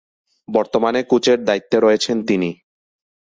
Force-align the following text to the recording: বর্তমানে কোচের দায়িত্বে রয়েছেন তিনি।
বর্তমানে 0.47 0.99
কোচের 1.03 1.39
দায়িত্বে 1.45 1.77
রয়েছেন 1.79 2.17
তিনি। 2.27 2.49